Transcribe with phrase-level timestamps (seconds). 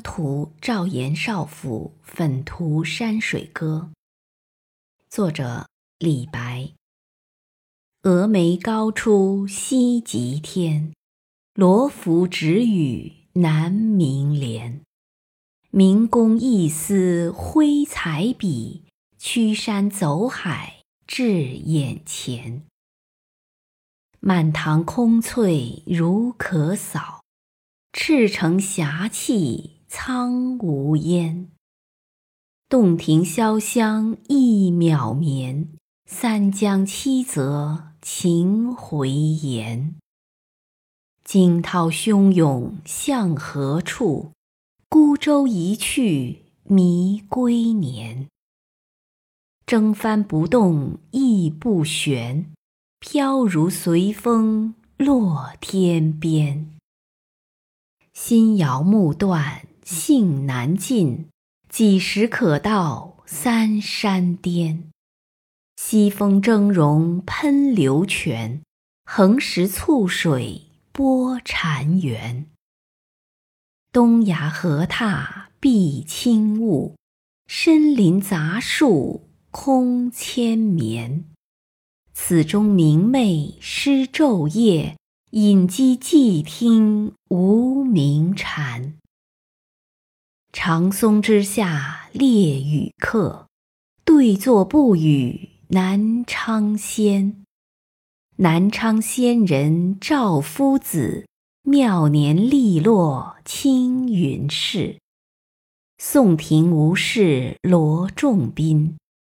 [0.00, 3.90] 图赵岩少府粉涂山水歌。
[5.08, 6.70] 作者李白。
[8.02, 10.94] 峨眉高出西极天，
[11.54, 14.80] 罗浮直与南明连。
[15.70, 18.84] 明公一丝挥彩笔，
[19.18, 22.64] 驱山走海至眼前。
[24.18, 27.22] 满堂空翠如可扫，
[27.92, 31.50] 赤城霞气苍无烟。
[32.68, 35.68] 洞庭潇湘一渺绵，
[36.06, 39.96] 三江七泽情回延。
[41.24, 44.30] 惊涛汹涌向何处？
[44.88, 48.28] 孤舟一去迷归年。
[49.66, 52.52] 征帆不动亦不悬，
[53.00, 56.78] 飘如随风落天边。
[58.12, 61.28] 心遥目断性难尽，
[61.68, 64.90] 几时可到三山巅？
[65.76, 68.62] 西风峥嵘喷流泉，
[69.04, 72.44] 横石簇水波潺湲。
[73.90, 76.96] 东崖河踏碧青雾，
[77.48, 81.24] 深林杂树空千绵。
[82.12, 84.96] 此中明媚失昼夜，
[85.30, 88.94] 隐几寂听无鸣蝉。
[90.52, 93.46] 长松之下列与客，
[94.04, 97.44] 对坐不语南昌仙。
[98.36, 101.26] 南昌仙人赵夫子。
[101.62, 104.98] 妙年利落青云士，
[105.98, 108.96] 宋庭无事罗仲宾。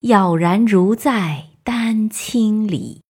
[0.00, 3.00] 杳然如在丹青里，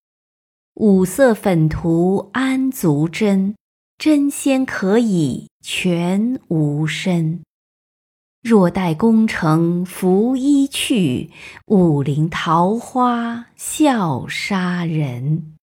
[0.75, 3.56] 五色粉涂安足真？
[3.99, 7.43] 真仙可以全无身。
[8.43, 11.31] 若待功成拂衣去，
[11.67, 15.62] 五陵桃花笑杀人。